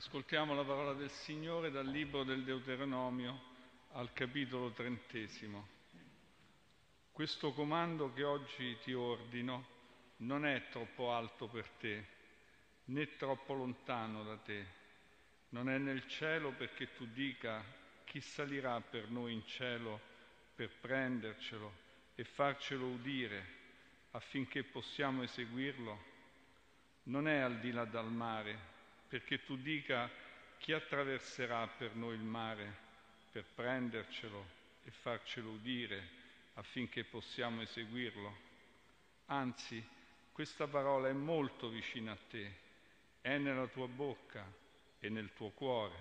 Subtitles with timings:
[0.00, 3.38] Ascoltiamo la parola del Signore dal libro del Deuteronomio
[3.92, 5.68] al capitolo trentesimo.
[7.12, 9.66] Questo comando che oggi ti ordino
[10.18, 12.06] non è troppo alto per te,
[12.84, 14.66] né troppo lontano da te.
[15.50, 17.62] Non è nel cielo perché tu dica
[18.04, 20.00] chi salirà per noi in cielo
[20.54, 21.74] per prendercelo
[22.14, 23.44] e farcelo udire
[24.12, 26.04] affinché possiamo eseguirlo.
[27.02, 28.78] Non è al di là dal mare
[29.10, 30.08] perché tu dica
[30.58, 32.88] chi attraverserà per noi il mare
[33.32, 34.46] per prendercelo
[34.84, 36.18] e farcelo udire
[36.54, 38.48] affinché possiamo eseguirlo.
[39.26, 39.84] Anzi,
[40.30, 42.54] questa parola è molto vicina a te,
[43.20, 44.46] è nella tua bocca
[45.00, 45.96] e nel tuo cuore,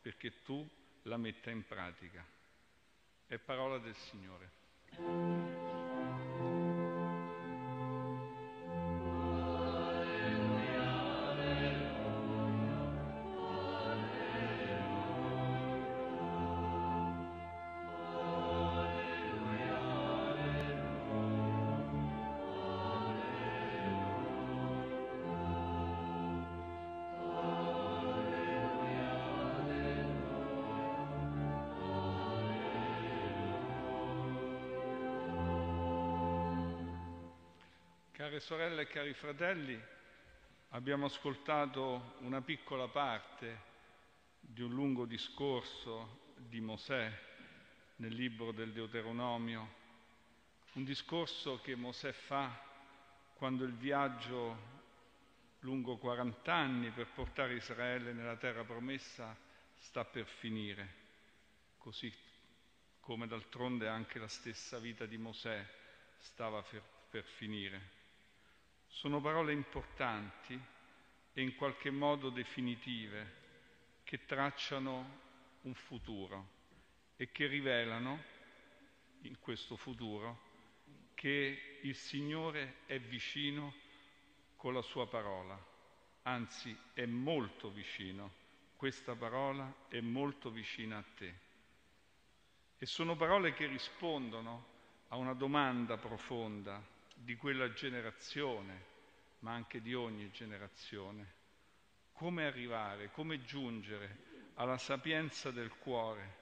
[0.00, 0.66] perché tu
[1.02, 2.24] la metta in pratica.
[3.26, 5.69] È parola del Signore.
[38.20, 39.82] Care sorelle e cari fratelli,
[40.72, 43.62] abbiamo ascoltato una piccola parte
[44.40, 47.10] di un lungo discorso di Mosè
[47.96, 49.74] nel libro del Deuteronomio,
[50.74, 52.62] un discorso che Mosè fa
[53.36, 54.54] quando il viaggio
[55.60, 59.34] lungo 40 anni per portare Israele nella terra promessa
[59.78, 60.94] sta per finire,
[61.78, 62.14] così
[63.00, 65.66] come d'altronde anche la stessa vita di Mosè
[66.18, 67.99] stava per, per finire.
[68.90, 70.60] Sono parole importanti
[71.32, 73.38] e in qualche modo definitive
[74.04, 75.18] che tracciano
[75.62, 76.58] un futuro
[77.16, 78.22] e che rivelano
[79.22, 80.48] in questo futuro
[81.14, 83.74] che il Signore è vicino
[84.56, 85.58] con la sua parola,
[86.22, 88.32] anzi è molto vicino,
[88.76, 91.34] questa parola è molto vicina a te.
[92.76, 94.66] E sono parole che rispondono
[95.08, 98.84] a una domanda profonda di quella generazione,
[99.40, 101.38] ma anche di ogni generazione.
[102.12, 106.38] Come arrivare, come giungere alla sapienza del cuore,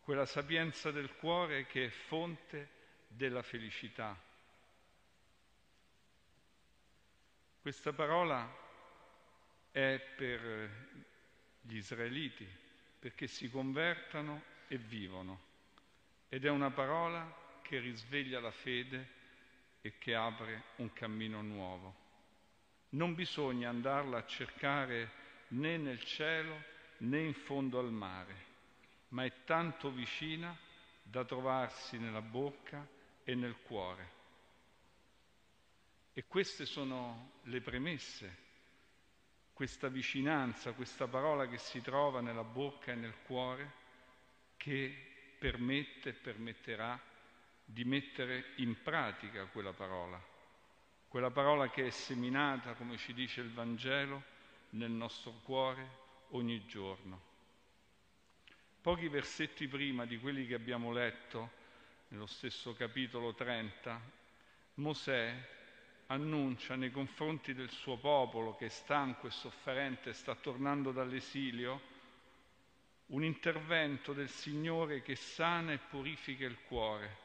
[0.00, 2.68] quella sapienza del cuore che è fonte
[3.08, 4.16] della felicità.
[7.60, 8.62] Questa parola
[9.70, 10.70] è per
[11.60, 12.46] gli israeliti
[12.98, 15.52] perché si convertano e vivono
[16.28, 19.22] ed è una parola che risveglia la fede
[19.86, 21.94] e che apre un cammino nuovo.
[22.90, 25.10] Non bisogna andarla a cercare
[25.48, 26.58] né nel cielo
[26.98, 28.34] né in fondo al mare,
[29.08, 30.56] ma è tanto vicina
[31.02, 32.86] da trovarsi nella bocca
[33.24, 34.12] e nel cuore.
[36.14, 38.36] E queste sono le premesse,
[39.52, 43.70] questa vicinanza, questa parola che si trova nella bocca e nel cuore,
[44.56, 46.98] che permette e permetterà
[47.64, 50.22] di mettere in pratica quella parola,
[51.08, 54.22] quella parola che è seminata, come ci dice il Vangelo,
[54.70, 57.32] nel nostro cuore ogni giorno.
[58.80, 61.62] Pochi versetti prima di quelli che abbiamo letto,
[62.08, 64.00] nello stesso capitolo 30,
[64.74, 65.52] Mosè
[66.08, 71.92] annuncia nei confronti del suo popolo che è stanco e sofferente, sta tornando dall'esilio,
[73.06, 77.22] un intervento del Signore che sana e purifica il cuore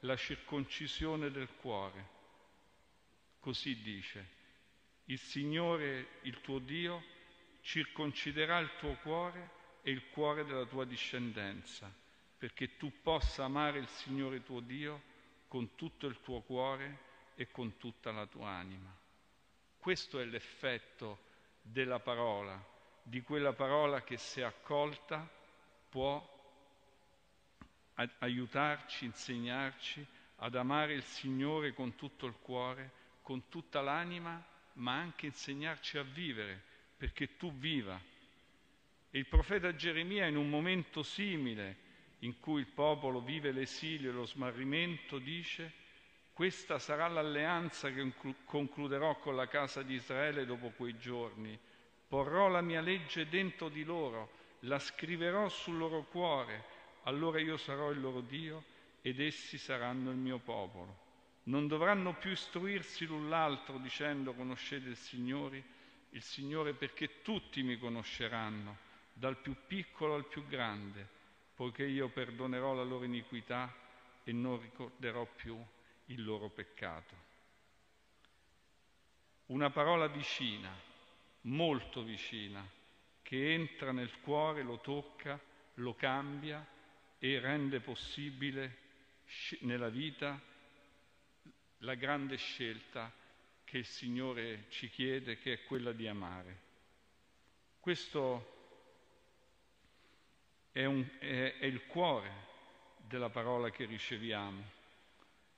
[0.00, 2.16] la circoncisione del cuore.
[3.40, 4.36] Così dice,
[5.06, 7.02] il Signore, il tuo Dio,
[7.62, 9.50] circonciderà il tuo cuore
[9.82, 11.92] e il cuore della tua discendenza,
[12.36, 15.02] perché tu possa amare il Signore tuo Dio
[15.48, 18.94] con tutto il tuo cuore e con tutta la tua anima.
[19.78, 21.26] Questo è l'effetto
[21.62, 22.62] della parola,
[23.02, 25.28] di quella parola che se accolta
[25.88, 26.37] può
[28.18, 30.04] aiutarci, insegnarci
[30.36, 32.92] ad amare il Signore con tutto il cuore,
[33.22, 36.62] con tutta l'anima, ma anche insegnarci a vivere,
[36.96, 38.00] perché tu viva.
[39.10, 41.86] E il profeta Geremia in un momento simile,
[42.20, 45.86] in cui il popolo vive l'esilio e lo smarrimento, dice
[46.38, 48.12] questa sarà l'alleanza che
[48.44, 51.58] concluderò con la casa di Israele dopo quei giorni.
[52.06, 54.30] Porrò la mia legge dentro di loro,
[54.60, 56.76] la scriverò sul loro cuore
[57.08, 58.62] allora io sarò il loro Dio
[59.00, 61.06] ed essi saranno il mio popolo.
[61.44, 65.64] Non dovranno più istruirsi l'un l'altro dicendo conoscete il Signore,
[66.10, 68.76] il Signore perché tutti mi conosceranno,
[69.14, 71.08] dal più piccolo al più grande,
[71.54, 73.74] poiché io perdonerò la loro iniquità
[74.22, 75.58] e non ricorderò più
[76.06, 77.26] il loro peccato.
[79.46, 80.70] Una parola vicina,
[81.42, 82.62] molto vicina,
[83.22, 85.40] che entra nel cuore, lo tocca,
[85.76, 86.76] lo cambia
[87.18, 88.76] e rende possibile
[89.60, 90.40] nella vita
[91.78, 93.12] la grande scelta
[93.64, 96.66] che il Signore ci chiede, che è quella di amare.
[97.80, 98.56] Questo
[100.72, 102.46] è, un, è, è il cuore
[103.06, 104.76] della parola che riceviamo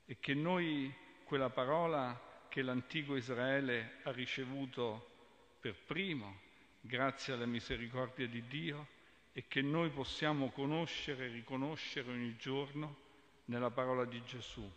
[0.06, 0.92] e che noi
[1.24, 5.08] quella parola che l'antico Israele ha ricevuto
[5.60, 6.40] per primo,
[6.80, 8.98] grazie alla misericordia di Dio,
[9.40, 12.94] e che noi possiamo conoscere e riconoscere ogni giorno
[13.46, 14.70] nella parola di Gesù,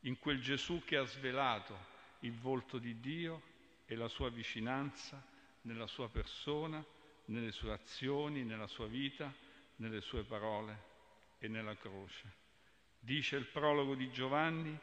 [0.00, 1.74] in quel Gesù che ha svelato
[2.20, 3.40] il volto di Dio
[3.86, 5.24] e la sua vicinanza
[5.62, 6.84] nella sua persona,
[7.26, 9.32] nelle sue azioni, nella sua vita,
[9.76, 10.82] nelle sue parole
[11.38, 12.30] e nella croce.
[13.00, 14.78] Dice il prologo di Giovanni,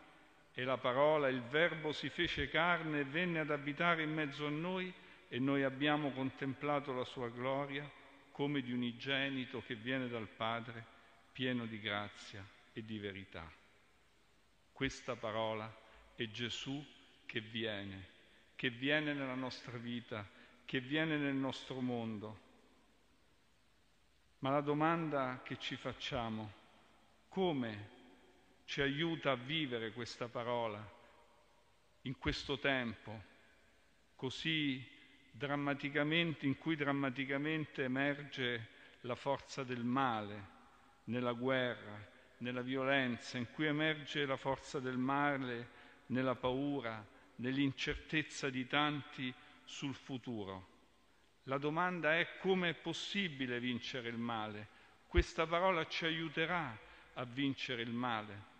[0.51, 4.49] e la parola, il Verbo si fece carne e venne ad abitare in mezzo a
[4.49, 4.91] noi
[5.27, 8.01] e noi abbiamo contemplato la sua gloria
[8.33, 10.83] come di unigenito che viene dal Padre,
[11.31, 12.43] pieno di grazia
[12.73, 13.47] e di verità.
[14.71, 15.71] Questa parola
[16.15, 16.83] è Gesù
[17.27, 18.07] che viene,
[18.55, 20.27] che viene nella nostra vita,
[20.65, 22.39] che viene nel nostro mondo.
[24.39, 26.51] Ma la domanda che ci facciamo,
[27.29, 27.89] come
[28.65, 30.83] ci aiuta a vivere questa parola
[32.01, 33.31] in questo tempo
[34.15, 34.92] così
[35.39, 38.69] in cui drammaticamente emerge
[39.01, 40.51] la forza del male
[41.05, 47.05] nella guerra, nella violenza, in cui emerge la forza del male nella paura,
[47.37, 49.33] nell'incertezza di tanti
[49.63, 50.71] sul futuro.
[51.43, 54.67] La domanda è come è possibile vincere il male.
[55.07, 56.77] Questa parola ci aiuterà
[57.15, 58.51] a vincere il male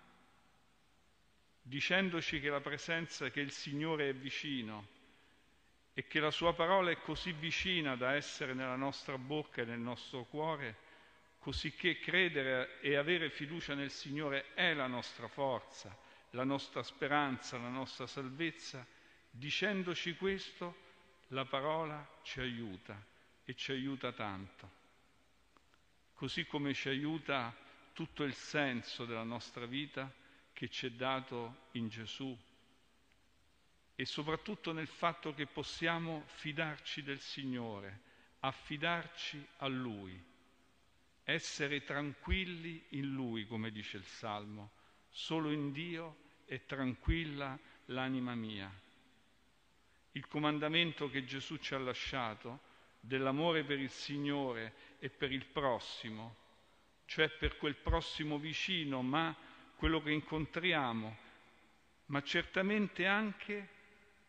[1.63, 5.01] dicendoci che la presenza, che il Signore è vicino
[5.93, 9.79] e che la sua parola è così vicina da essere nella nostra bocca e nel
[9.79, 10.77] nostro cuore,
[11.37, 15.95] così che credere e avere fiducia nel Signore è la nostra forza,
[16.31, 18.85] la nostra speranza, la nostra salvezza,
[19.29, 20.81] dicendoci questo,
[21.27, 22.99] la parola ci aiuta
[23.43, 24.81] e ci aiuta tanto.
[26.13, 27.55] Così come ci aiuta
[27.93, 30.11] tutto il senso della nostra vita,
[30.53, 32.35] che ci è dato in Gesù
[33.95, 38.01] e soprattutto nel fatto che possiamo fidarci del Signore,
[38.39, 40.21] affidarci a Lui,
[41.23, 44.71] essere tranquilli in Lui, come dice il Salmo,
[45.09, 48.71] solo in Dio è tranquilla l'anima mia.
[50.13, 56.35] Il comandamento che Gesù ci ha lasciato dell'amore per il Signore e per il prossimo,
[57.05, 59.35] cioè per quel prossimo vicino, ma
[59.75, 61.17] quello che incontriamo,
[62.07, 63.81] ma certamente anche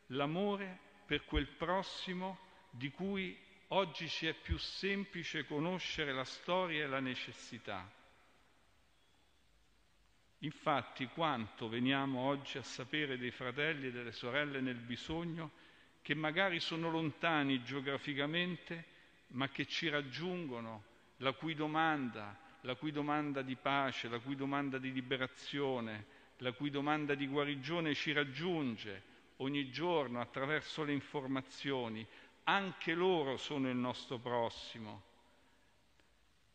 [0.08, 2.38] l'amore per quel prossimo
[2.70, 3.36] di cui
[3.68, 7.90] oggi ci è più semplice conoscere la storia e la necessità.
[10.38, 15.52] Infatti quanto veniamo oggi a sapere dei fratelli e delle sorelle nel bisogno
[16.02, 18.84] che magari sono lontani geograficamente,
[19.28, 20.84] ma che ci raggiungono,
[21.18, 26.06] la cui domanda la cui domanda di pace, la cui domanda di liberazione,
[26.38, 29.12] la cui domanda di guarigione ci raggiunge
[29.44, 32.06] ogni giorno attraverso le informazioni,
[32.44, 35.12] anche loro sono il nostro prossimo.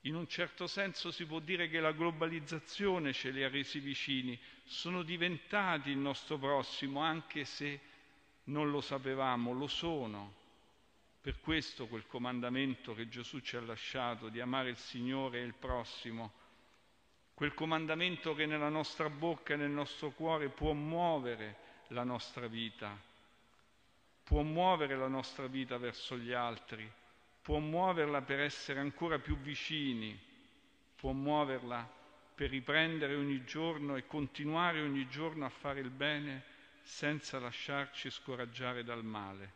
[0.03, 4.39] In un certo senso si può dire che la globalizzazione ce li ha resi vicini,
[4.63, 7.79] sono diventati il nostro prossimo, anche se
[8.45, 10.35] non lo sapevamo, lo sono.
[11.21, 15.53] Per questo quel comandamento che Gesù ci ha lasciato di amare il Signore e il
[15.53, 16.31] prossimo,
[17.33, 22.97] quel comandamento che nella nostra bocca e nel nostro cuore può muovere la nostra vita,
[24.23, 26.89] può muovere la nostra vita verso gli altri,
[27.41, 30.17] può muoverla per essere ancora più vicini,
[30.95, 31.97] può muoverla
[32.35, 36.43] per riprendere ogni giorno e continuare ogni giorno a fare il bene
[36.81, 39.53] senza lasciarci scoraggiare dal male.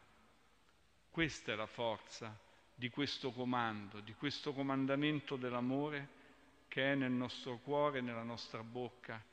[1.09, 2.35] Questa è la forza
[2.73, 6.21] di questo comando, di questo comandamento dell'amore
[6.67, 9.23] che è nel nostro cuore, nella nostra bocca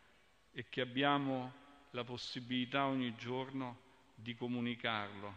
[0.52, 1.59] e che abbiamo
[1.90, 5.34] la possibilità ogni giorno di comunicarlo,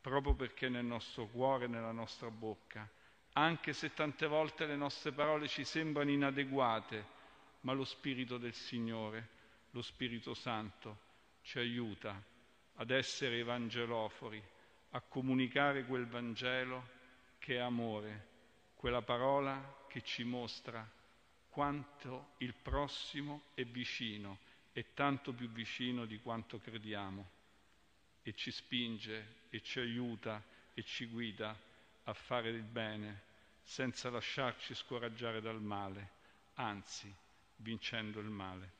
[0.00, 2.88] proprio perché nel nostro cuore, nella nostra bocca,
[3.32, 7.16] anche se tante volte le nostre parole ci sembrano inadeguate,
[7.60, 9.28] ma lo Spirito del Signore,
[9.70, 11.06] lo Spirito Santo,
[11.42, 12.20] ci aiuta
[12.74, 14.42] ad essere evangelofori,
[14.90, 16.96] a comunicare quel Vangelo
[17.38, 18.26] che è amore,
[18.74, 20.88] quella parola che ci mostra
[21.48, 24.38] quanto il prossimo è vicino,
[24.78, 27.30] è tanto più vicino di quanto crediamo
[28.22, 30.40] e ci spinge e ci aiuta
[30.72, 31.58] e ci guida
[32.04, 33.22] a fare il bene
[33.60, 36.10] senza lasciarci scoraggiare dal male,
[36.54, 37.12] anzi
[37.56, 38.77] vincendo il male.